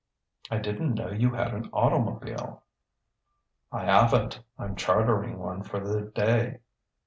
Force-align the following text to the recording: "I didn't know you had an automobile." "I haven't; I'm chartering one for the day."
"I 0.49 0.57
didn't 0.57 0.95
know 0.95 1.11
you 1.11 1.29
had 1.35 1.53
an 1.53 1.69
automobile." 1.71 2.63
"I 3.71 3.83
haven't; 3.85 4.39
I'm 4.57 4.75
chartering 4.75 5.37
one 5.37 5.61
for 5.61 5.79
the 5.79 6.01
day." 6.01 6.61